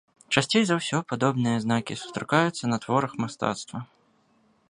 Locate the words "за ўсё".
0.67-0.97